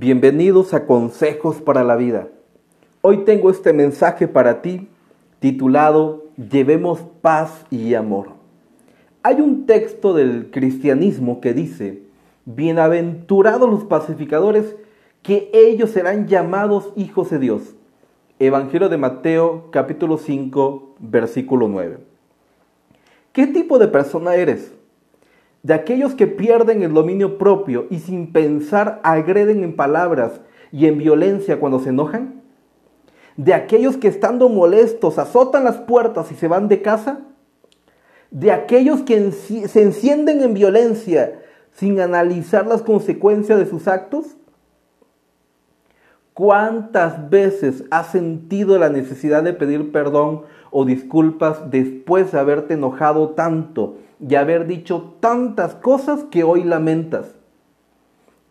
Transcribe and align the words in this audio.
Bienvenidos 0.00 0.74
a 0.74 0.86
Consejos 0.86 1.60
para 1.60 1.82
la 1.82 1.96
Vida. 1.96 2.28
Hoy 3.00 3.24
tengo 3.24 3.50
este 3.50 3.72
mensaje 3.72 4.28
para 4.28 4.62
ti 4.62 4.86
titulado 5.40 6.26
Llevemos 6.36 7.00
paz 7.20 7.66
y 7.68 7.94
amor. 7.94 8.28
Hay 9.24 9.40
un 9.40 9.66
texto 9.66 10.14
del 10.14 10.52
cristianismo 10.52 11.40
que 11.40 11.52
dice, 11.52 12.04
Bienaventurados 12.44 13.68
los 13.68 13.82
pacificadores, 13.82 14.76
que 15.24 15.50
ellos 15.52 15.90
serán 15.90 16.28
llamados 16.28 16.92
hijos 16.94 17.30
de 17.30 17.40
Dios. 17.40 17.74
Evangelio 18.38 18.88
de 18.88 18.98
Mateo 18.98 19.64
capítulo 19.72 20.16
5 20.18 20.94
versículo 21.00 21.66
9. 21.66 21.98
¿Qué 23.32 23.48
tipo 23.48 23.80
de 23.80 23.88
persona 23.88 24.36
eres? 24.36 24.77
De 25.62 25.74
aquellos 25.74 26.14
que 26.14 26.26
pierden 26.26 26.82
el 26.82 26.94
dominio 26.94 27.38
propio 27.38 27.86
y 27.90 27.98
sin 27.98 28.32
pensar 28.32 29.00
agreden 29.02 29.64
en 29.64 29.76
palabras 29.76 30.40
y 30.72 30.86
en 30.86 30.98
violencia 30.98 31.58
cuando 31.58 31.80
se 31.80 31.90
enojan? 31.90 32.42
¿De 33.36 33.54
aquellos 33.54 33.96
que 33.96 34.08
estando 34.08 34.48
molestos 34.48 35.18
azotan 35.18 35.64
las 35.64 35.76
puertas 35.76 36.32
y 36.32 36.34
se 36.34 36.48
van 36.48 36.68
de 36.68 36.82
casa? 36.82 37.20
¿De 38.30 38.52
aquellos 38.52 39.02
que 39.02 39.32
se 39.32 39.82
encienden 39.82 40.42
en 40.42 40.54
violencia 40.54 41.40
sin 41.72 42.00
analizar 42.00 42.66
las 42.66 42.82
consecuencias 42.82 43.58
de 43.58 43.66
sus 43.66 43.88
actos? 43.88 44.36
¿Cuántas 46.34 47.30
veces 47.30 47.84
has 47.90 48.08
sentido 48.12 48.78
la 48.78 48.90
necesidad 48.90 49.42
de 49.42 49.54
pedir 49.54 49.90
perdón 49.90 50.42
o 50.70 50.84
disculpas 50.84 51.70
después 51.70 52.30
de 52.32 52.38
haberte 52.38 52.74
enojado 52.74 53.30
tanto 53.30 53.96
y 54.20 54.34
haber 54.34 54.66
dicho 54.66 55.14
tantas 55.20 55.74
cosas 55.74 56.24
que 56.24 56.44
hoy 56.44 56.64
lamentas. 56.64 57.34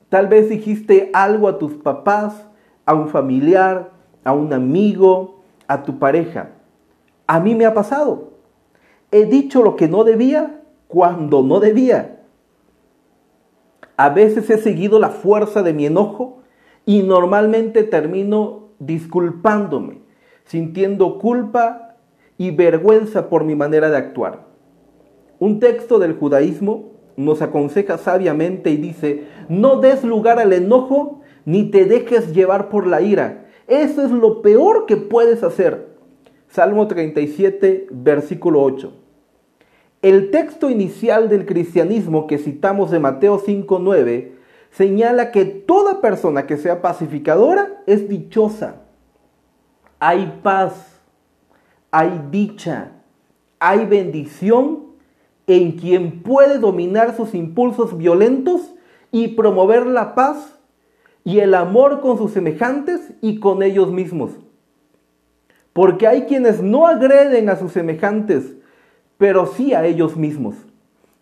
Tal 0.09 0.27
vez 0.27 0.49
dijiste 0.49 1.09
algo 1.13 1.47
a 1.47 1.57
tus 1.57 1.73
papás, 1.73 2.47
a 2.85 2.93
un 2.93 3.09
familiar, 3.09 3.91
a 4.23 4.31
un 4.31 4.53
amigo, 4.53 5.41
a 5.67 5.83
tu 5.83 5.99
pareja. 5.99 6.51
A 7.27 7.39
mí 7.39 7.55
me 7.55 7.65
ha 7.65 7.73
pasado. 7.73 8.31
He 9.11 9.25
dicho 9.25 9.63
lo 9.63 9.75
que 9.75 9.87
no 9.87 10.03
debía 10.03 10.61
cuando 10.87 11.43
no 11.43 11.59
debía. 11.59 12.21
A 13.97 14.09
veces 14.09 14.49
he 14.49 14.57
seguido 14.57 14.99
la 14.99 15.09
fuerza 15.09 15.63
de 15.63 15.73
mi 15.73 15.85
enojo 15.85 16.39
y 16.85 17.03
normalmente 17.03 17.83
termino 17.83 18.69
disculpándome, 18.79 19.99
sintiendo 20.45 21.19
culpa 21.19 21.95
y 22.37 22.51
vergüenza 22.51 23.27
por 23.27 23.43
mi 23.43 23.55
manera 23.55 23.89
de 23.89 23.97
actuar. 23.97 24.45
Un 25.39 25.59
texto 25.59 25.99
del 25.99 26.15
judaísmo 26.15 26.91
nos 27.15 27.41
aconseja 27.41 27.97
sabiamente 27.97 28.69
y 28.69 28.77
dice, 28.77 29.25
no 29.49 29.79
des 29.79 30.03
lugar 30.03 30.39
al 30.39 30.53
enojo 30.53 31.21
ni 31.45 31.71
te 31.71 31.85
dejes 31.85 32.33
llevar 32.33 32.69
por 32.69 32.87
la 32.87 33.01
ira. 33.01 33.45
Eso 33.67 34.03
es 34.03 34.11
lo 34.11 34.41
peor 34.41 34.85
que 34.85 34.97
puedes 34.97 35.43
hacer. 35.43 35.87
Salmo 36.47 36.87
37, 36.87 37.87
versículo 37.91 38.63
8. 38.63 38.93
El 40.01 40.31
texto 40.31 40.69
inicial 40.69 41.27
del 41.27 41.45
cristianismo 41.45 42.27
que 42.27 42.37
citamos 42.37 42.91
de 42.91 42.99
Mateo 42.99 43.39
5, 43.39 43.79
9 43.79 44.35
señala 44.71 45.31
que 45.31 45.45
toda 45.45 46.01
persona 46.01 46.45
que 46.45 46.57
sea 46.57 46.81
pacificadora 46.81 47.81
es 47.87 48.07
dichosa. 48.07 48.83
Hay 49.99 50.39
paz, 50.43 51.01
hay 51.89 52.21
dicha, 52.29 52.91
hay 53.59 53.85
bendición 53.85 54.86
en 55.47 55.71
quien 55.73 56.21
puede 56.21 56.59
dominar 56.59 57.15
sus 57.15 57.33
impulsos 57.33 57.97
violentos 57.97 58.75
y 59.11 59.29
promover 59.29 59.87
la 59.87 60.13
paz 60.13 60.59
y 61.23 61.39
el 61.39 61.53
amor 61.53 62.01
con 62.01 62.17
sus 62.17 62.31
semejantes 62.31 63.13
y 63.21 63.39
con 63.39 63.63
ellos 63.63 63.91
mismos. 63.91 64.31
Porque 65.71 66.07
hay 66.07 66.23
quienes 66.23 66.61
no 66.61 66.85
agreden 66.87 67.49
a 67.49 67.55
sus 67.55 67.71
semejantes, 67.71 68.55
pero 69.17 69.45
sí 69.45 69.73
a 69.73 69.85
ellos 69.85 70.17
mismos. 70.17 70.55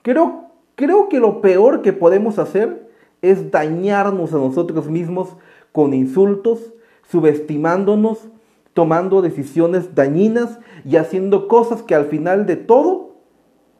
Creo, 0.01 0.45
creo 0.75 1.07
que 1.07 1.19
lo 1.19 1.41
peor 1.41 1.81
que 1.81 1.93
podemos 1.93 2.39
hacer 2.39 2.89
es 3.21 3.51
dañarnos 3.51 4.33
a 4.33 4.37
nosotros 4.37 4.87
mismos 4.89 5.35
con 5.71 5.93
insultos, 5.93 6.73
subestimándonos, 7.09 8.29
tomando 8.73 9.21
decisiones 9.21 9.93
dañinas 9.95 10.59
y 10.83 10.97
haciendo 10.97 11.47
cosas 11.47 11.81
que 11.83 11.95
al 11.95 12.05
final 12.05 12.45
de 12.45 12.55
todo 12.55 13.04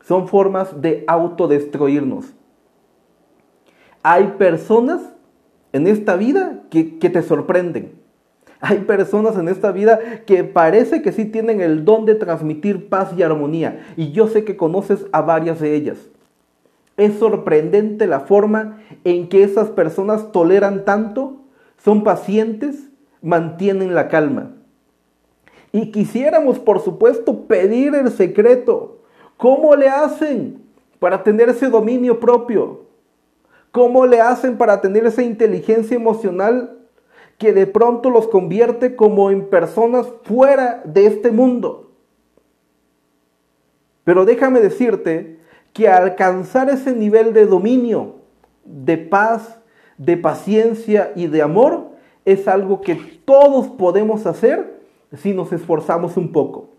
son 0.08 0.28
formas 0.28 0.82
de 0.82 1.04
autodestruirnos. 1.08 2.34
Hay 4.04 4.36
personas 4.38 5.02
en 5.74 5.88
esta 5.88 6.16
vida 6.16 6.62
que, 6.70 6.84
te 6.84 7.22
sorprenden. 7.24 7.94
Hay 8.62 8.80
personas 8.80 9.36
en 9.38 9.50
esta 9.50 9.72
vida 9.72 10.00
que 10.26 10.44
parece 10.44 11.02
que 11.02 11.12
sí 11.12 11.26
tienen 11.26 11.60
el 11.60 11.86
don 11.86 12.06
de 12.06 12.16
transmitir 12.16 12.88
paz 12.88 13.14
y 13.18 13.24
armonía. 13.24 13.86
Y 13.98 14.12
yo 14.12 14.28
sé 14.28 14.46
que 14.46 14.56
conoces 14.56 15.06
a 15.12 15.22
varias 15.22 15.60
de 15.60 15.76
ellas. 15.76 15.98
Es 16.98 17.18
sorprendente 17.18 18.08
la 18.08 18.22
forma 18.22 18.80
en 19.04 19.28
que 19.28 19.44
esas 19.44 19.70
personas 19.70 20.32
toleran 20.32 20.86
tanto, 20.86 21.42
son 21.84 22.04
pacientes, 22.04 22.90
mantienen 23.22 23.96
la 23.96 24.08
calma. 24.08 24.54
Y 25.72 25.92
quisiéramos, 25.92 26.60
por 26.60 26.80
supuesto, 26.80 27.48
pedir 27.48 27.96
el 27.96 28.12
secreto, 28.12 28.95
¿Cómo 29.38 29.76
le 29.76 29.90
hacen 29.90 30.64
para 31.00 31.24
tener 31.24 31.50
ese 31.50 31.70
dominio 31.70 32.20
propio? 32.20 32.86
¿Cómo 33.72 34.06
le 34.06 34.22
hacen 34.22 34.58
para 34.58 34.80
tener 34.80 35.06
esa 35.06 35.22
inteligencia 35.22 35.96
emocional 35.96 36.78
que 37.38 37.52
de 37.52 37.68
pronto 37.68 38.10
los 38.10 38.28
convierte 38.28 38.96
como 38.96 39.32
en 39.32 39.50
personas 39.50 40.08
fuera 40.24 40.82
de 40.86 41.08
este 41.08 41.32
mundo? 41.32 41.92
Pero 44.06 44.24
déjame 44.24 44.62
decirte 44.62 45.40
que 45.74 45.90
alcanzar 45.90 46.70
ese 46.70 46.94
nivel 46.94 47.34
de 47.34 47.46
dominio, 47.46 48.16
de 48.64 48.98
paz, 48.98 49.60
de 49.98 50.16
paciencia 50.16 51.12
y 51.16 51.28
de 51.28 51.42
amor 51.42 51.90
es 52.24 52.48
algo 52.48 52.82
que 52.82 52.96
todos 53.26 53.68
podemos 53.68 54.26
hacer 54.26 54.80
si 55.18 55.34
nos 55.34 55.52
esforzamos 55.52 56.18
un 56.18 56.32
poco. 56.32 56.70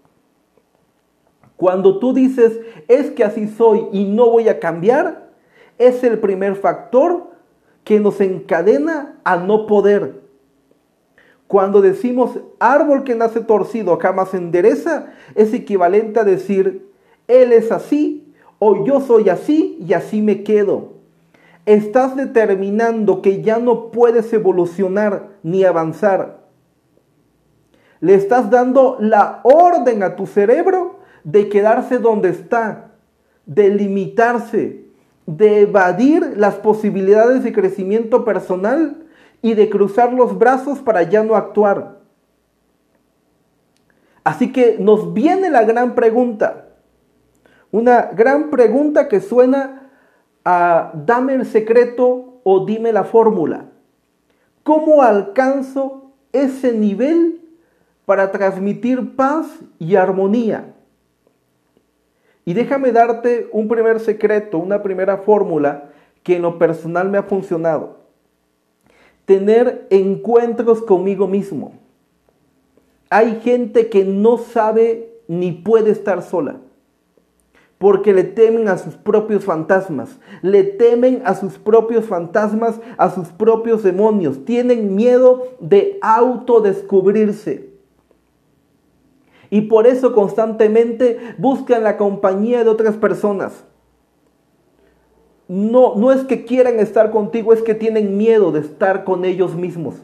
Cuando 1.57 1.99
tú 1.99 2.13
dices, 2.13 2.61
es 2.89 3.11
que 3.11 3.25
así 3.25 3.49
soy 3.49 3.87
y 3.93 4.05
no 4.05 4.31
voy 4.31 4.49
a 4.49 4.61
cambiar, 4.61 5.31
es 5.79 6.05
el 6.05 6.19
primer 6.19 6.57
factor 6.57 7.31
que 7.85 8.01
nos 8.01 8.21
encadena 8.21 9.19
a 9.25 9.37
no 9.37 9.67
poder. 9.67 10.23
Cuando 11.47 11.81
decimos 11.81 12.39
árbol 12.59 13.05
que 13.05 13.15
nace 13.15 13.41
torcido 13.41 13.97
jamás 13.99 14.35
endereza, 14.35 15.13
es 15.35 15.55
equivalente 15.55 16.21
a 16.21 16.25
decir, 16.25 16.91
él 17.29 17.53
es 17.53 17.71
así 17.71 18.35
o 18.59 18.85
yo 18.85 19.01
soy 19.01 19.29
así 19.29 19.79
y 19.81 19.93
así 19.93 20.23
me 20.23 20.43
quedo. 20.43 20.95
Estás 21.65 22.17
determinando 22.17 23.23
que 23.23 23.43
ya 23.43 23.59
no 23.59 23.91
puedes 23.91 24.33
evolucionar 24.33 25.29
ni 25.43 25.65
avanzar. 25.65 26.45
Le 28.01 28.15
estás 28.15 28.51
dando 28.51 28.97
la 29.01 29.41
orden 29.43 30.03
a 30.03 30.17
tu 30.17 30.27
cerebro 30.27 30.96
de 31.27 31.49
quedarse 31.49 31.99
donde 31.99 32.29
está, 32.29 32.93
de 33.47 33.69
limitarse, 33.69 34.85
de 35.27 35.63
evadir 35.63 36.35
las 36.37 36.55
posibilidades 36.55 37.43
de 37.43 37.53
crecimiento 37.53 38.25
personal 38.25 39.05
y 39.43 39.55
de 39.55 39.69
cruzar 39.69 40.13
los 40.13 40.39
brazos 40.39 40.79
para 40.79 41.03
ya 41.03 41.25
no 41.25 41.35
actuar. 41.35 41.99
Así 44.23 44.53
que 44.53 44.77
nos 44.79 45.15
viene 45.15 45.51
la 45.51 45.65
gran 45.65 45.97
pregunta, 45.97 46.69
una 47.73 48.03
gran 48.03 48.51
pregunta 48.51 49.09
que 49.09 49.21
suena 49.21 49.91
a 50.45 50.93
dame 50.95 51.35
el 51.35 51.45
secreto 51.45 52.41
o 52.45 52.65
dime 52.65 52.93
la 52.93 53.03
fórmula. 53.03 53.67
¿Cómo 54.63 55.03
alcanzo 55.03 56.13
ese 56.33 56.73
nivel 56.73 57.41
para 58.05 58.31
transmitir 58.31 59.17
paz 59.17 59.49
y 59.81 59.97
armonía? 59.97 60.76
Y 62.47 62.55
déjame 62.55 62.93
darte 62.93 63.49
un 63.53 63.67
primer 63.67 63.99
secreto, 63.99 64.59
una 64.59 64.83
primera 64.83 65.19
fórmula 65.19 65.91
que 66.23 66.37
en 66.37 66.43
lo 66.43 66.59
personal 66.59 67.11
me 67.11 67.19
ha 67.19 67.25
funcionado. 67.25 67.97
Tener 69.25 69.89
encuentros 69.91 70.81
conmigo 70.81 71.27
mismo. 71.27 71.75
Hay 73.11 73.41
gente 73.41 73.91
que 73.91 74.05
no 74.05 74.39
sabe 74.39 75.13
ni 75.27 75.51
puede 75.51 75.91
estar 75.91 76.23
sola 76.23 76.61
porque 77.79 78.15
le 78.15 78.25
temen 78.25 78.69
a 78.69 78.79
sus 78.79 78.95
propios 78.95 79.45
fantasmas, 79.45 80.19
le 80.41 80.65
temen 80.65 81.23
a 81.27 81.35
sus 81.35 81.59
propios 81.59 82.07
fantasmas, 82.07 82.81
a 82.97 83.11
sus 83.11 83.29
propios 83.29 83.83
demonios, 83.83 84.45
tienen 84.47 84.95
miedo 84.95 85.49
de 85.61 85.99
autodescubrirse 86.01 87.76
y 89.57 89.63
por 89.63 89.87
eso 89.87 90.13
constantemente 90.13 91.19
buscan 91.39 91.83
la 91.83 91.97
compañía 91.97 92.63
de 92.63 92.69
otras 92.69 92.95
personas. 92.99 93.65
no, 95.49 95.95
no 95.95 96.13
es 96.13 96.25
que 96.25 96.45
quieran 96.45 96.79
estar 96.79 97.11
contigo, 97.11 97.55
es 97.55 97.63
que 97.63 97.75
tienen 97.75 98.19
miedo 98.19 98.53
de 98.53 98.61
estar 98.61 99.05
con 99.05 99.25
ellos 99.25 99.55
mismos. 99.55 99.95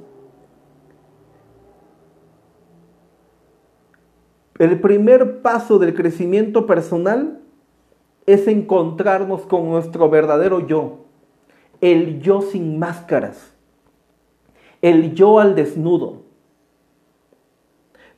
El 4.58 4.80
primer 4.80 5.42
paso 5.42 5.78
del 5.78 5.94
crecimiento 5.94 6.64
personal 6.64 7.42
es 8.24 8.48
encontrarnos 8.48 9.42
con 9.42 9.68
nuestro 9.68 10.08
verdadero 10.08 10.66
yo, 10.66 11.04
el 11.82 12.22
yo 12.22 12.40
sin 12.40 12.78
máscaras, 12.78 13.52
el 14.80 15.12
yo 15.14 15.40
al 15.40 15.54
desnudo. 15.54 16.21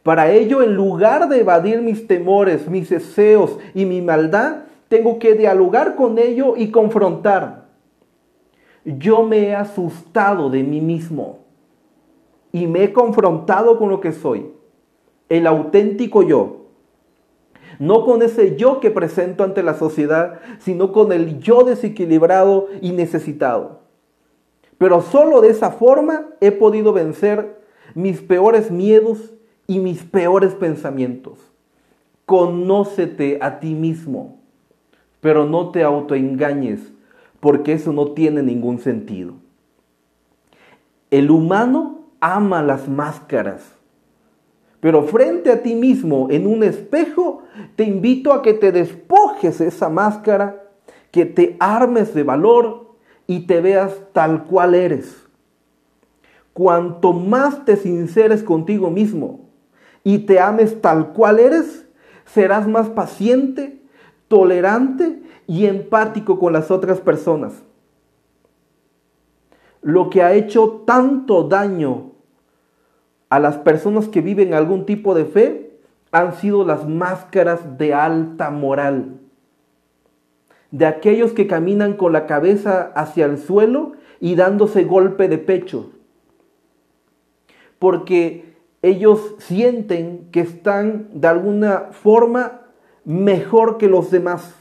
Para 0.05 0.31
ello, 0.31 0.62
en 0.62 0.77
lugar 0.77 1.31
de 1.31 1.41
evadir 1.41 1.81
mis 1.81 2.06
temores, 2.06 2.69
mis 2.69 2.91
deseos 2.91 3.59
y 3.75 3.87
mi 3.87 4.03
maldad, 4.03 4.65
tengo 4.89 5.19
que 5.19 5.35
dialogar 5.35 5.97
con 5.97 6.19
ello 6.19 6.55
y 6.59 6.71
confrontar. 6.71 7.69
Yo 8.85 9.23
me 9.23 9.49
he 9.49 9.55
asustado 9.55 10.51
de 10.51 10.62
mí 10.62 10.83
mismo 10.83 11.39
y 12.53 12.67
me 12.67 12.85
he 12.85 12.93
confrontado 12.93 13.79
con 13.79 13.89
lo 13.89 14.01
que 14.01 14.12
soy, 14.12 14.53
el 15.31 15.47
auténtico 15.47 16.23
yo. 16.23 16.67
No 17.79 18.05
con 18.05 18.21
ese 18.21 18.57
yo 18.57 18.81
que 18.81 18.91
presento 18.91 19.43
ante 19.43 19.62
la 19.62 19.73
sociedad, 19.73 20.39
sino 20.59 20.93
con 20.93 21.12
el 21.12 21.41
yo 21.41 21.65
desequilibrado 21.65 22.69
y 22.83 22.93
necesitado. 22.93 23.81
Pero 24.77 25.00
solo 25.00 25.41
de 25.41 25.49
esa 25.49 25.71
forma 25.71 26.27
he 26.43 26.53
podido 26.53 26.93
vencer 26.93 27.59
mis 27.95 28.21
peores 28.21 28.71
miedos 28.71 29.33
y 29.66 29.78
mis 29.78 30.02
peores 30.02 30.55
pensamientos. 30.55 31.38
Conócete 32.26 33.38
a 33.40 33.61
ti 33.61 33.75
mismo 33.75 34.44
pero 35.25 35.46
no 35.46 35.70
te 35.70 35.82
autoengañes, 35.82 36.93
porque 37.40 37.72
eso 37.72 37.94
no 37.94 38.08
tiene 38.08 38.43
ningún 38.43 38.78
sentido. 38.78 39.32
El 41.11 41.31
humano 41.31 42.00
ama 42.20 42.62
las 42.62 42.90
máscaras, 42.90 43.64
pero 44.81 45.05
frente 45.05 45.50
a 45.50 45.62
ti 45.62 45.76
mismo 45.76 46.28
en 46.31 46.46
un 46.46 46.62
espejo, 46.62 47.40
te 47.75 47.84
invito 47.84 48.34
a 48.34 48.43
que 48.43 48.52
te 48.52 48.70
despojes 48.70 49.62
esa 49.62 49.88
máscara, 49.88 50.62
que 51.11 51.25
te 51.25 51.56
armes 51.58 52.12
de 52.12 52.22
valor 52.22 52.90
y 53.26 53.46
te 53.46 53.62
veas 53.62 53.99
tal 54.12 54.44
cual 54.44 54.75
eres. 54.75 55.26
Cuanto 56.52 57.14
más 57.14 57.64
te 57.64 57.78
sinceres 57.78 58.43
contigo 58.43 58.90
mismo 58.90 59.44
y 60.05 60.19
te 60.21 60.39
ames 60.39 60.81
tal 60.83 61.12
cual 61.15 61.41
eres, 61.41 61.89
serás 62.27 62.69
más 62.69 62.91
paciente, 62.91 63.83
tolerante 64.29 65.23
y 65.47 65.67
empático 65.67 66.39
con 66.39 66.53
las 66.53 66.71
otras 66.71 67.01
personas. 67.01 67.65
Lo 69.81 70.11
que 70.11 70.23
ha 70.23 70.35
hecho 70.35 70.83
tanto 70.87 71.45
daño 71.45 72.12
a 73.31 73.41
las 73.41 73.56
personas 73.59 74.09
que 74.09 74.21
viven 74.21 74.55
algún 74.55 74.87
tipo 74.87 75.15
de 75.15 75.25
fe 75.25 75.81
han 76.12 76.35
sido 76.35 76.65
las 76.65 76.89
máscaras 76.89 77.77
de 77.77 77.93
alta 77.93 78.50
moral, 78.50 79.21
de 80.71 80.87
aquellos 80.87 81.33
que 81.33 81.47
caminan 81.47 81.95
con 81.95 82.12
la 82.12 82.27
cabeza 82.27 82.93
hacia 82.95 83.27
el 83.27 83.39
suelo 83.39 83.93
y 84.21 84.37
dándose 84.37 84.85
golpe 84.85 85.29
de 85.29 85.39
pecho, 85.39 85.91
porque 87.79 88.54
ellos 88.85 89.35
sienten 89.39 90.29
que 90.31 90.41
están 90.41 91.09
de 91.15 91.27
alguna 91.27 91.89
forma 91.93 92.61
mejor 93.07 93.79
que 93.79 93.89
los 93.89 94.11
demás, 94.11 94.55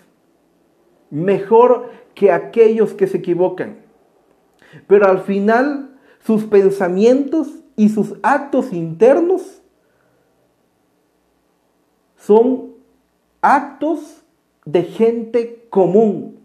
mejor 1.10 1.90
que 2.16 2.31
aquellos 2.31 2.94
que 2.94 3.08
se 3.08 3.18
equivocan. 3.18 3.80
Pero 4.88 5.08
al 5.08 5.20
final 5.20 6.00
sus 6.20 6.46
pensamientos 6.46 7.50
y 7.75 7.90
sus 7.90 8.16
actos 8.24 8.72
internos 8.72 9.62
son 12.16 12.75
actos 13.42 14.24
de 14.64 14.84
gente 14.84 15.68
común. 15.70 16.40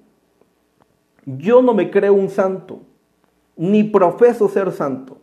Yo 1.25 1.63
no 1.63 1.75
me 1.75 1.93
creo 1.93 2.15
un 2.15 2.29
santo, 2.29 2.81
ni 3.57 3.85
profeso 3.85 4.49
ser 4.49 4.73
santo. 4.73 5.19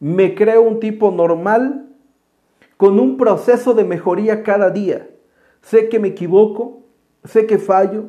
Me 0.00 0.34
creo 0.34 0.62
un 0.62 0.80
tipo 0.80 1.10
normal 1.10 1.90
con 2.78 2.98
un 2.98 3.18
proceso 3.18 3.74
de 3.74 3.84
mejoría 3.84 4.42
cada 4.42 4.70
día. 4.70 5.10
Sé 5.60 5.90
que 5.90 5.98
me 5.98 6.08
equivoco, 6.08 6.84
sé 7.24 7.46
que 7.46 7.58
fallo, 7.58 8.04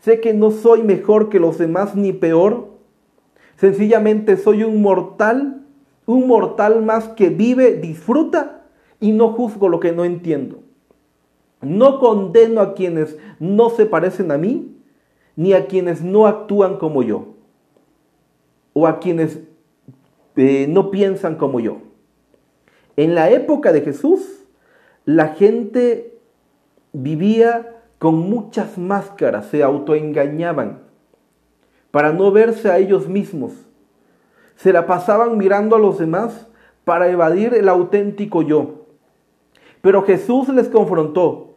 sé 0.00 0.20
que 0.20 0.32
no 0.32 0.50
soy 0.50 0.82
mejor 0.82 1.28
que 1.28 1.38
los 1.38 1.58
demás 1.58 1.94
ni 1.94 2.14
peor. 2.14 2.70
Sencillamente 3.56 4.38
soy 4.38 4.64
un 4.64 4.80
mortal, 4.80 5.66
un 6.06 6.26
mortal 6.26 6.82
más 6.82 7.08
que 7.08 7.28
vive, 7.28 7.76
disfruta 7.76 8.64
y 8.98 9.12
no 9.12 9.34
juzgo 9.34 9.68
lo 9.68 9.80
que 9.80 9.92
no 9.92 10.06
entiendo. 10.06 10.62
No 11.60 11.98
condeno 11.98 12.62
a 12.62 12.72
quienes 12.74 13.18
no 13.38 13.68
se 13.68 13.84
parecen 13.84 14.32
a 14.32 14.38
mí, 14.38 14.74
ni 15.36 15.52
a 15.52 15.66
quienes 15.66 16.02
no 16.02 16.26
actúan 16.26 16.78
como 16.78 17.02
yo, 17.02 17.34
o 18.72 18.86
a 18.86 18.98
quienes 18.98 19.40
eh, 20.36 20.66
no 20.68 20.90
piensan 20.90 21.36
como 21.36 21.60
yo. 21.60 21.78
En 22.96 23.14
la 23.14 23.30
época 23.30 23.72
de 23.72 23.80
Jesús, 23.82 24.44
la 25.04 25.28
gente 25.28 26.18
vivía 26.92 27.74
con 27.98 28.18
muchas 28.18 28.78
máscaras, 28.78 29.46
se 29.46 29.62
autoengañaban 29.62 30.82
para 31.90 32.12
no 32.12 32.32
verse 32.32 32.70
a 32.70 32.78
ellos 32.78 33.08
mismos. 33.08 33.52
Se 34.56 34.72
la 34.72 34.86
pasaban 34.86 35.38
mirando 35.38 35.76
a 35.76 35.78
los 35.78 35.98
demás 35.98 36.46
para 36.84 37.08
evadir 37.08 37.54
el 37.54 37.68
auténtico 37.68 38.42
yo. 38.42 38.86
Pero 39.80 40.02
Jesús 40.02 40.48
les 40.48 40.68
confrontó 40.68 41.56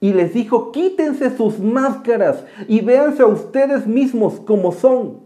y 0.00 0.12
les 0.12 0.34
dijo, 0.34 0.72
quítense 0.72 1.34
sus 1.36 1.58
máscaras 1.58 2.44
y 2.68 2.80
véanse 2.80 3.22
a 3.22 3.26
ustedes 3.26 3.86
mismos 3.86 4.40
como 4.40 4.72
son. 4.72 5.25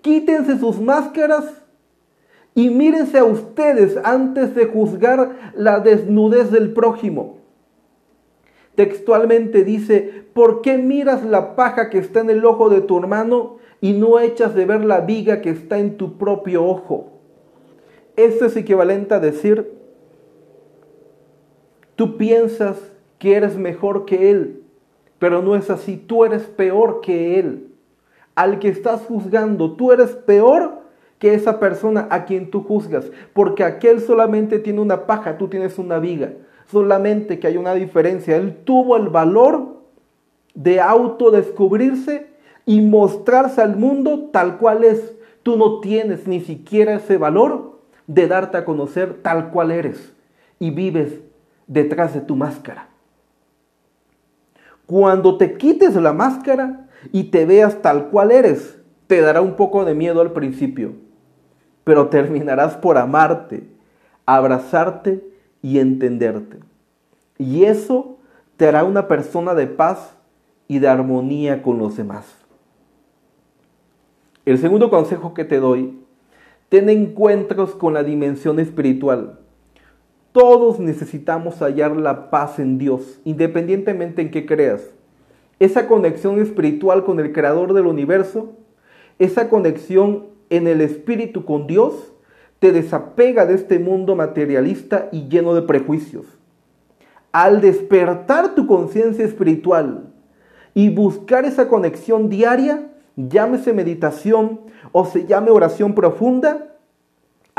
Quítense 0.00 0.58
sus 0.58 0.80
máscaras 0.80 1.62
y 2.54 2.70
mírense 2.70 3.18
a 3.18 3.24
ustedes 3.24 3.96
antes 4.02 4.54
de 4.54 4.66
juzgar 4.66 5.52
la 5.54 5.80
desnudez 5.80 6.50
del 6.50 6.72
prójimo. 6.72 7.38
Textualmente 8.74 9.64
dice, 9.64 10.24
¿por 10.32 10.62
qué 10.62 10.78
miras 10.78 11.24
la 11.24 11.56
paja 11.56 11.90
que 11.90 11.98
está 11.98 12.20
en 12.20 12.30
el 12.30 12.44
ojo 12.44 12.68
de 12.68 12.80
tu 12.80 12.98
hermano 12.98 13.56
y 13.80 13.92
no 13.92 14.20
echas 14.20 14.54
de 14.54 14.66
ver 14.66 14.84
la 14.84 15.00
viga 15.00 15.40
que 15.40 15.50
está 15.50 15.78
en 15.78 15.96
tu 15.96 16.16
propio 16.16 16.64
ojo? 16.64 17.12
Esto 18.16 18.46
es 18.46 18.56
equivalente 18.56 19.14
a 19.14 19.20
decir, 19.20 19.72
tú 21.96 22.16
piensas 22.16 22.76
que 23.18 23.34
eres 23.34 23.56
mejor 23.56 24.04
que 24.04 24.30
él, 24.30 24.62
pero 25.18 25.42
no 25.42 25.56
es 25.56 25.70
así, 25.70 25.96
tú 25.96 26.24
eres 26.24 26.42
peor 26.44 27.00
que 27.00 27.38
él. 27.38 27.72
Al 28.38 28.60
que 28.60 28.68
estás 28.68 29.00
juzgando, 29.00 29.72
tú 29.72 29.90
eres 29.90 30.10
peor 30.10 30.82
que 31.18 31.34
esa 31.34 31.58
persona 31.58 32.06
a 32.08 32.24
quien 32.24 32.52
tú 32.52 32.62
juzgas, 32.62 33.10
porque 33.32 33.64
aquel 33.64 34.00
solamente 34.00 34.60
tiene 34.60 34.80
una 34.80 35.08
paja, 35.08 35.38
tú 35.38 35.48
tienes 35.48 35.76
una 35.76 35.98
viga. 35.98 36.34
Solamente 36.70 37.40
que 37.40 37.48
hay 37.48 37.56
una 37.56 37.74
diferencia. 37.74 38.36
Él 38.36 38.58
tuvo 38.62 38.96
el 38.96 39.08
valor 39.08 39.80
de 40.54 40.80
autodescubrirse 40.80 42.28
y 42.64 42.80
mostrarse 42.80 43.60
al 43.60 43.74
mundo 43.74 44.30
tal 44.32 44.58
cual 44.58 44.84
es. 44.84 45.16
Tú 45.42 45.56
no 45.56 45.80
tienes 45.80 46.28
ni 46.28 46.40
siquiera 46.40 46.94
ese 46.94 47.16
valor 47.16 47.80
de 48.06 48.28
darte 48.28 48.56
a 48.56 48.64
conocer 48.64 49.20
tal 49.20 49.50
cual 49.50 49.72
eres 49.72 50.14
y 50.60 50.70
vives 50.70 51.22
detrás 51.66 52.14
de 52.14 52.20
tu 52.20 52.36
máscara. 52.36 52.88
Cuando 54.88 55.38
te 55.38 55.56
quites 55.56 55.94
la 55.94 56.12
máscara 56.12 56.88
y 57.12 57.30
te 57.30 57.46
veas 57.46 57.80
tal 57.80 58.08
cual 58.08 58.32
eres, 58.32 58.80
te 59.06 59.20
dará 59.20 59.40
un 59.40 59.54
poco 59.54 59.84
de 59.84 59.94
miedo 59.94 60.20
al 60.20 60.32
principio 60.32 60.94
pero 61.88 62.08
terminarás 62.08 62.76
por 62.76 62.98
amarte, 62.98 63.66
abrazarte 64.26 65.26
y 65.62 65.78
entenderte. 65.78 66.58
Y 67.38 67.64
eso 67.64 68.18
te 68.58 68.68
hará 68.68 68.84
una 68.84 69.08
persona 69.08 69.54
de 69.54 69.68
paz 69.68 70.14
y 70.66 70.80
de 70.80 70.88
armonía 70.88 71.62
con 71.62 71.78
los 71.78 71.96
demás. 71.96 72.26
El 74.44 74.58
segundo 74.58 74.90
consejo 74.90 75.32
que 75.32 75.46
te 75.46 75.60
doy, 75.60 75.98
ten 76.68 76.90
encuentros 76.90 77.74
con 77.74 77.94
la 77.94 78.02
dimensión 78.02 78.60
espiritual. 78.60 79.38
Todos 80.38 80.78
necesitamos 80.78 81.58
hallar 81.58 81.96
la 81.96 82.30
paz 82.30 82.60
en 82.60 82.78
Dios, 82.78 83.18
independientemente 83.24 84.22
en 84.22 84.30
qué 84.30 84.46
creas. 84.46 84.88
Esa 85.58 85.88
conexión 85.88 86.40
espiritual 86.40 87.02
con 87.02 87.18
el 87.18 87.32
Creador 87.32 87.74
del 87.74 87.86
universo, 87.86 88.52
esa 89.18 89.48
conexión 89.48 90.26
en 90.48 90.68
el 90.68 90.80
espíritu 90.80 91.44
con 91.44 91.66
Dios, 91.66 92.12
te 92.60 92.70
desapega 92.70 93.46
de 93.46 93.54
este 93.54 93.80
mundo 93.80 94.14
materialista 94.14 95.08
y 95.10 95.26
lleno 95.26 95.56
de 95.56 95.62
prejuicios. 95.62 96.26
Al 97.32 97.60
despertar 97.60 98.54
tu 98.54 98.68
conciencia 98.68 99.24
espiritual 99.24 100.12
y 100.72 100.88
buscar 100.90 101.46
esa 101.46 101.66
conexión 101.66 102.28
diaria, 102.28 102.92
llámese 103.16 103.72
meditación 103.72 104.60
o 104.92 105.04
se 105.04 105.26
llame 105.26 105.50
oración 105.50 105.96
profunda, 105.96 106.67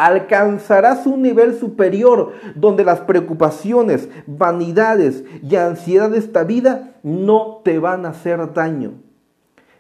alcanzarás 0.06 1.06
un 1.06 1.22
nivel 1.22 1.58
superior 1.60 2.32
donde 2.56 2.86
las 2.86 3.02
preocupaciones, 3.02 4.08
vanidades 4.28 5.24
y 5.44 5.56
ansiedad 5.56 6.10
de 6.10 6.20
esta 6.20 6.44
vida 6.44 6.96
no 7.04 7.62
te 7.64 7.80
van 7.80 8.06
a 8.06 8.10
hacer 8.10 8.54
daño. 8.54 8.94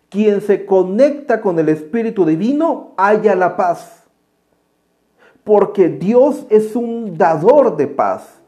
Quien 0.09 0.41
se 0.41 0.65
conecta 0.65 1.39
con 1.39 1.57
el 1.59 1.69
Espíritu 1.69 2.25
Divino 2.25 2.93
halla 2.97 3.35
la 3.35 3.55
paz, 3.55 4.03
porque 5.43 5.87
Dios 5.87 6.45
es 6.49 6.75
un 6.75 7.17
dador 7.17 7.77
de 7.77 7.87
paz. 7.87 8.41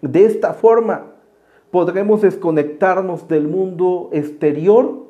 De 0.00 0.24
esta 0.24 0.54
forma 0.54 1.06
podremos 1.70 2.22
desconectarnos 2.22 3.28
del 3.28 3.48
mundo 3.48 4.08
exterior 4.12 5.08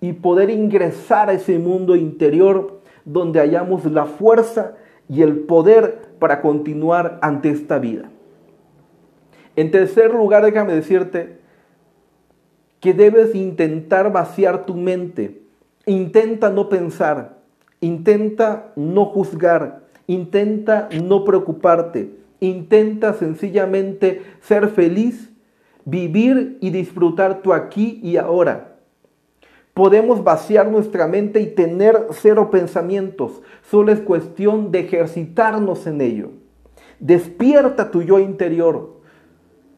y 0.00 0.14
poder 0.14 0.50
ingresar 0.50 1.28
a 1.28 1.34
ese 1.34 1.58
mundo 1.58 1.94
interior 1.94 2.80
donde 3.04 3.38
hallamos 3.40 3.84
la 3.84 4.06
fuerza 4.06 4.74
y 5.08 5.22
el 5.22 5.40
poder 5.40 6.08
para 6.18 6.40
continuar 6.40 7.18
ante 7.22 7.50
esta 7.50 7.78
vida. 7.78 8.10
En 9.56 9.70
tercer 9.70 10.12
lugar, 10.12 10.44
déjame 10.44 10.74
decirte 10.74 11.38
que 12.80 12.94
debes 12.94 13.34
intentar 13.34 14.12
vaciar 14.12 14.66
tu 14.66 14.74
mente. 14.74 15.42
Intenta 15.86 16.50
no 16.50 16.68
pensar, 16.68 17.38
intenta 17.80 18.72
no 18.76 19.06
juzgar, 19.06 19.84
intenta 20.06 20.88
no 21.02 21.24
preocuparte, 21.24 22.14
intenta 22.40 23.14
sencillamente 23.14 24.22
ser 24.40 24.68
feliz, 24.68 25.32
vivir 25.84 26.58
y 26.60 26.70
disfrutar 26.70 27.40
tu 27.40 27.52
aquí 27.52 27.98
y 28.02 28.18
ahora 28.18 28.67
podemos 29.78 30.24
vaciar 30.24 30.68
nuestra 30.68 31.06
mente 31.06 31.40
y 31.40 31.46
tener 31.46 32.08
cero 32.10 32.50
pensamientos. 32.50 33.42
Solo 33.70 33.92
es 33.92 34.00
cuestión 34.00 34.72
de 34.72 34.80
ejercitarnos 34.80 35.86
en 35.86 36.00
ello. 36.00 36.30
Despierta 36.98 37.92
tu 37.92 38.02
yo 38.02 38.18
interior. 38.18 39.00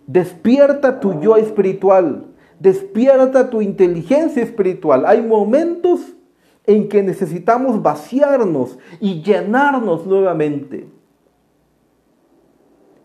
Despierta 0.06 1.00
tu 1.00 1.20
yo 1.20 1.36
espiritual. 1.36 2.28
Despierta 2.58 3.50
tu 3.50 3.60
inteligencia 3.60 4.42
espiritual. 4.42 5.04
Hay 5.04 5.20
momentos 5.20 6.00
en 6.64 6.88
que 6.88 7.02
necesitamos 7.02 7.82
vaciarnos 7.82 8.78
y 9.00 9.20
llenarnos 9.20 10.06
nuevamente. 10.06 10.88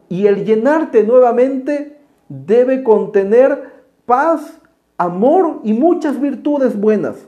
Y 0.07 0.27
el 0.27 0.45
llenarte 0.45 1.03
nuevamente 1.03 1.97
debe 2.29 2.83
contener 2.83 3.83
paz 4.05 4.61
amor 4.97 5.61
y 5.63 5.73
muchas 5.73 6.19
virtudes 6.19 6.79
buenas. 6.79 7.27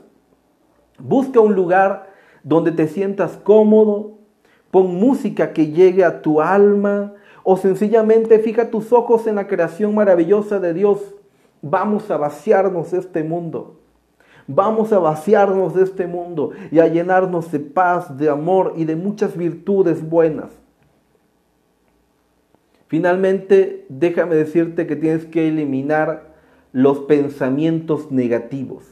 Busca 0.98 1.40
un 1.40 1.54
lugar 1.54 2.10
donde 2.42 2.72
te 2.72 2.88
sientas 2.88 3.36
cómodo, 3.36 4.18
pon 4.70 4.94
música 4.94 5.52
que 5.52 5.68
llegue 5.68 6.04
a 6.04 6.22
tu 6.22 6.40
alma 6.40 7.14
o 7.42 7.56
sencillamente 7.56 8.38
fija 8.40 8.70
tus 8.70 8.92
ojos 8.92 9.26
en 9.26 9.36
la 9.36 9.46
creación 9.46 9.94
maravillosa 9.94 10.60
de 10.60 10.74
Dios. 10.74 11.14
Vamos 11.62 12.10
a 12.10 12.16
vaciarnos 12.16 12.90
de 12.90 12.98
este 12.98 13.24
mundo. 13.24 13.76
Vamos 14.46 14.92
a 14.92 14.98
vaciarnos 14.98 15.74
de 15.74 15.82
este 15.82 16.06
mundo 16.06 16.52
y 16.70 16.78
a 16.78 16.88
llenarnos 16.88 17.52
de 17.52 17.60
paz, 17.60 18.16
de 18.16 18.30
amor 18.30 18.72
y 18.76 18.86
de 18.86 18.96
muchas 18.96 19.36
virtudes 19.36 20.08
buenas. 20.08 20.50
Finalmente, 22.86 23.84
déjame 23.90 24.34
decirte 24.34 24.86
que 24.86 24.96
tienes 24.96 25.26
que 25.26 25.48
eliminar 25.48 26.27
los 26.78 27.00
pensamientos 27.00 28.12
negativos. 28.12 28.84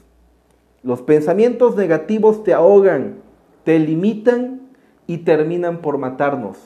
Los 0.82 1.02
pensamientos 1.02 1.76
negativos 1.76 2.42
te 2.42 2.52
ahogan, 2.52 3.18
te 3.62 3.78
limitan 3.78 4.62
y 5.06 5.18
terminan 5.18 5.82
por 5.82 5.96
matarnos. 5.96 6.58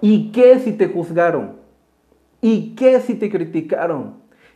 ¿Y 0.00 0.32
qué 0.32 0.58
si 0.58 0.72
te 0.72 0.88
juzgaron? 0.88 1.58
¿Y 2.40 2.74
qué 2.74 2.98
si 2.98 3.14
te 3.14 3.30
criticaron? 3.30 4.14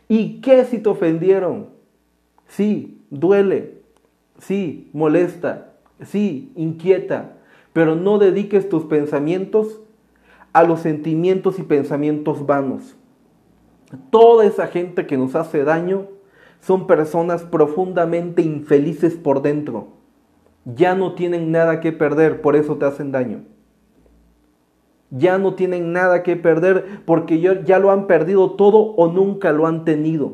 ¿Y 0.09 0.41
qué 0.41 0.65
si 0.65 0.79
te 0.79 0.89
ofendieron? 0.89 1.69
Sí, 2.49 3.01
duele. 3.09 3.83
Sí, 4.39 4.89
molesta. 4.91 5.75
Sí, 6.01 6.51
inquieta. 6.57 7.37
Pero 7.71 7.95
no 7.95 8.17
dediques 8.17 8.67
tus 8.67 8.83
pensamientos 8.83 9.79
a 10.51 10.63
los 10.63 10.81
sentimientos 10.81 11.57
y 11.57 11.63
pensamientos 11.63 12.45
vanos. 12.45 12.97
Toda 14.09 14.45
esa 14.45 14.67
gente 14.67 15.05
que 15.05 15.17
nos 15.17 15.35
hace 15.35 15.63
daño 15.63 16.07
son 16.61 16.87
personas 16.87 17.43
profundamente 17.43 18.41
infelices 18.41 19.15
por 19.15 19.41
dentro. 19.41 19.89
Ya 20.65 20.95
no 20.95 21.13
tienen 21.13 21.51
nada 21.51 21.79
que 21.79 21.91
perder, 21.91 22.41
por 22.41 22.55
eso 22.55 22.77
te 22.77 22.85
hacen 22.85 23.11
daño. 23.11 23.43
Ya 25.11 25.37
no 25.37 25.53
tienen 25.53 25.93
nada 25.93 26.23
que 26.23 26.35
perder 26.35 27.01
porque 27.05 27.39
ya 27.39 27.79
lo 27.79 27.91
han 27.91 28.07
perdido 28.07 28.51
todo 28.51 28.79
o 28.79 29.11
nunca 29.11 29.51
lo 29.51 29.67
han 29.67 29.85
tenido. 29.85 30.33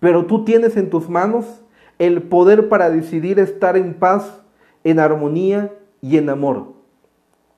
Pero 0.00 0.26
tú 0.26 0.44
tienes 0.44 0.76
en 0.76 0.90
tus 0.90 1.08
manos 1.08 1.62
el 1.98 2.22
poder 2.22 2.68
para 2.68 2.90
decidir 2.90 3.38
estar 3.38 3.76
en 3.76 3.94
paz, 3.94 4.42
en 4.82 4.98
armonía 4.98 5.72
y 6.00 6.16
en 6.16 6.30
amor. 6.30 6.72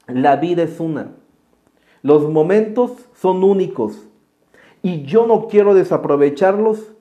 La 0.06 0.36
vida 0.36 0.64
es 0.64 0.78
una. 0.80 1.12
Los 2.02 2.28
momentos 2.28 3.08
son 3.14 3.42
únicos 3.42 4.05
y 4.86 5.02
yo 5.02 5.26
no 5.26 5.48
quiero 5.48 5.74
desaprovecharlos 5.74 6.92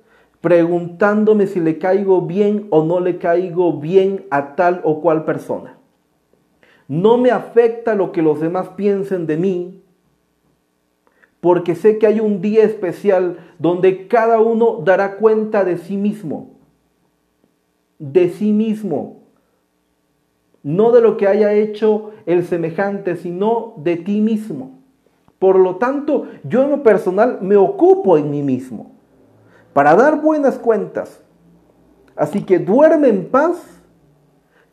preguntándome 0.41 1.45
si 1.45 1.59
le 1.59 1.77
caigo 1.77 2.23
bien 2.23 2.65
o 2.71 2.83
no 2.83 2.99
le 2.99 3.19
caigo 3.19 3.79
bien 3.79 4.25
a 4.31 4.55
tal 4.55 4.81
o 4.83 5.01
cual 5.01 5.23
persona. 5.23 5.77
No 6.87 7.19
me 7.19 7.29
afecta 7.29 7.93
lo 7.93 8.11
que 8.11 8.23
los 8.23 8.39
demás 8.39 8.69
piensen 8.69 9.27
de 9.27 9.37
mí, 9.37 9.83
porque 11.41 11.75
sé 11.75 11.99
que 11.99 12.07
hay 12.07 12.19
un 12.19 12.41
día 12.41 12.63
especial 12.63 13.37
donde 13.59 14.07
cada 14.07 14.39
uno 14.39 14.81
dará 14.83 15.17
cuenta 15.17 15.63
de 15.63 15.77
sí 15.77 15.95
mismo, 15.95 16.55
de 17.99 18.29
sí 18.29 18.51
mismo, 18.51 19.21
no 20.63 20.91
de 20.91 21.01
lo 21.01 21.17
que 21.17 21.27
haya 21.27 21.53
hecho 21.53 22.13
el 22.25 22.45
semejante, 22.45 23.15
sino 23.15 23.75
de 23.77 23.97
ti 23.97 24.21
mismo. 24.21 24.84
Por 25.39 25.57
lo 25.57 25.75
tanto, 25.75 26.27
yo 26.43 26.63
en 26.63 26.71
lo 26.71 26.83
personal 26.83 27.39
me 27.41 27.57
ocupo 27.57 28.17
en 28.17 28.29
mí 28.29 28.41
mismo 28.41 28.95
para 29.73 29.95
dar 29.95 30.21
buenas 30.21 30.57
cuentas. 30.57 31.21
Así 32.15 32.43
que 32.43 32.59
duerme 32.59 33.09
en 33.09 33.29
paz, 33.29 33.57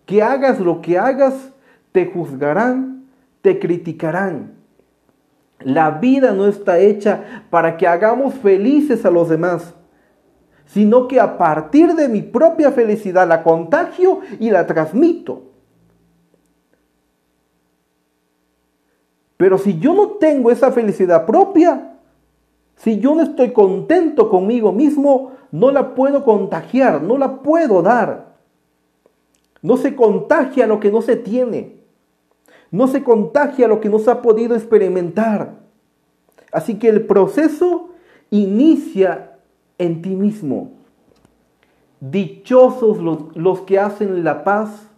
que 0.06 0.22
hagas 0.22 0.60
lo 0.60 0.80
que 0.80 0.98
hagas, 0.98 1.52
te 1.90 2.06
juzgarán, 2.06 3.08
te 3.40 3.58
criticarán. 3.58 4.54
La 5.58 5.90
vida 5.90 6.32
no 6.32 6.46
está 6.46 6.78
hecha 6.78 7.44
para 7.50 7.76
que 7.76 7.86
hagamos 7.86 8.34
felices 8.34 9.04
a 9.04 9.10
los 9.10 9.28
demás, 9.28 9.74
sino 10.66 11.08
que 11.08 11.20
a 11.20 11.36
partir 11.36 11.94
de 11.94 12.08
mi 12.08 12.22
propia 12.22 12.70
felicidad 12.72 13.26
la 13.26 13.42
contagio 13.42 14.20
y 14.38 14.50
la 14.50 14.66
transmito. 14.66 15.51
Pero 19.42 19.58
si 19.58 19.80
yo 19.80 19.92
no 19.92 20.10
tengo 20.20 20.52
esa 20.52 20.70
felicidad 20.70 21.26
propia, 21.26 21.96
si 22.76 23.00
yo 23.00 23.12
no 23.16 23.22
estoy 23.22 23.50
contento 23.50 24.28
conmigo 24.28 24.70
mismo, 24.70 25.32
no 25.50 25.72
la 25.72 25.96
puedo 25.96 26.22
contagiar, 26.22 27.02
no 27.02 27.18
la 27.18 27.42
puedo 27.42 27.82
dar. 27.82 28.36
No 29.60 29.76
se 29.78 29.96
contagia 29.96 30.68
lo 30.68 30.78
que 30.78 30.92
no 30.92 31.02
se 31.02 31.16
tiene. 31.16 31.80
No 32.70 32.86
se 32.86 33.02
contagia 33.02 33.66
lo 33.66 33.80
que 33.80 33.88
no 33.88 33.98
se 33.98 34.12
ha 34.12 34.22
podido 34.22 34.54
experimentar. 34.54 35.56
Así 36.52 36.78
que 36.78 36.88
el 36.88 37.04
proceso 37.04 37.88
inicia 38.30 39.38
en 39.78 40.02
ti 40.02 40.10
mismo. 40.10 40.70
Dichosos 41.98 42.98
los, 42.98 43.36
los 43.36 43.62
que 43.62 43.80
hacen 43.80 44.22
la 44.22 44.44
paz, 44.44 44.88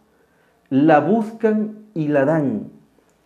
la 0.69 1.01
buscan 1.01 1.87
y 1.95 2.09
la 2.09 2.27
dan. 2.27 2.74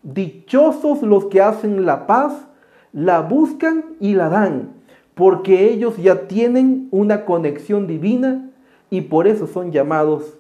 Dichosos 0.02 1.02
los 1.02 1.26
que 1.26 1.42
hacen 1.42 1.84
la 1.84 2.06
paz, 2.06 2.48
la 2.92 3.20
buscan 3.20 3.84
y 4.00 4.14
la 4.14 4.28
dan, 4.28 4.74
porque 5.14 5.70
ellos 5.70 5.96
ya 5.96 6.26
tienen 6.28 6.88
una 6.90 7.24
conexión 7.24 7.86
divina 7.86 8.50
y 8.90 9.02
por 9.02 9.26
eso 9.26 9.46
son 9.46 9.72
llamados 9.72 10.38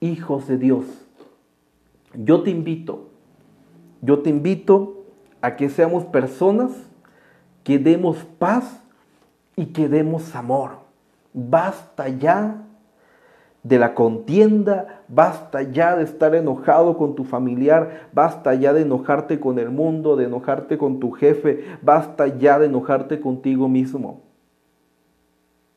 hijos 0.00 0.48
de 0.48 0.58
Dios. 0.58 0.84
Yo 2.14 2.42
te 2.42 2.50
invito, 2.50 3.08
yo 4.00 4.20
te 4.20 4.30
invito 4.30 5.04
a 5.40 5.56
que 5.56 5.68
seamos 5.68 6.04
personas 6.04 6.72
que 7.62 7.78
demos 7.78 8.18
paz 8.38 8.82
y 9.56 9.66
que 9.66 9.88
demos 9.88 10.34
amor. 10.34 10.78
Basta 11.32 12.08
ya 12.08 12.65
de 13.66 13.80
la 13.80 13.94
contienda, 13.94 15.02
basta 15.08 15.62
ya 15.62 15.96
de 15.96 16.04
estar 16.04 16.36
enojado 16.36 16.96
con 16.96 17.16
tu 17.16 17.24
familiar, 17.24 18.08
basta 18.12 18.54
ya 18.54 18.72
de 18.72 18.82
enojarte 18.82 19.40
con 19.40 19.58
el 19.58 19.70
mundo, 19.70 20.14
de 20.14 20.26
enojarte 20.26 20.78
con 20.78 21.00
tu 21.00 21.10
jefe, 21.10 21.64
basta 21.82 22.28
ya 22.28 22.60
de 22.60 22.66
enojarte 22.66 23.20
contigo 23.20 23.68
mismo. 23.68 24.22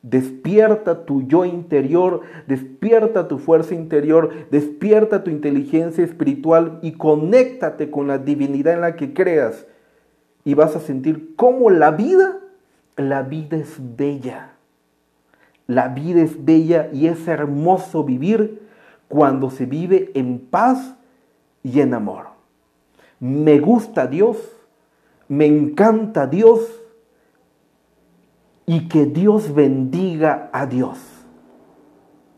Despierta 0.02 1.04
tu 1.04 1.22
yo 1.22 1.44
interior, 1.44 2.20
despierta 2.46 3.26
tu 3.26 3.38
fuerza 3.38 3.74
interior, 3.74 4.30
despierta 4.52 5.24
tu 5.24 5.30
inteligencia 5.30 6.04
espiritual 6.04 6.78
y 6.82 6.92
conéctate 6.92 7.90
con 7.90 8.06
la 8.06 8.18
divinidad 8.18 8.74
en 8.74 8.80
la 8.82 8.94
que 8.94 9.12
creas. 9.12 9.66
Y 10.44 10.54
vas 10.54 10.76
a 10.76 10.80
sentir 10.80 11.34
cómo 11.34 11.70
la 11.70 11.90
vida, 11.90 12.38
la 12.96 13.22
vida 13.22 13.56
es 13.56 13.76
bella. 13.78 14.59
La 15.70 15.86
vida 15.86 16.20
es 16.20 16.44
bella 16.44 16.90
y 16.92 17.06
es 17.06 17.28
hermoso 17.28 18.02
vivir 18.02 18.60
cuando 19.06 19.50
se 19.50 19.66
vive 19.66 20.10
en 20.14 20.40
paz 20.40 20.96
y 21.62 21.78
en 21.78 21.94
amor. 21.94 22.30
Me 23.20 23.60
gusta 23.60 24.08
Dios, 24.08 24.36
me 25.28 25.46
encanta 25.46 26.26
Dios 26.26 26.58
y 28.66 28.88
que 28.88 29.06
Dios 29.06 29.54
bendiga 29.54 30.50
a 30.52 30.66
Dios. 30.66 30.98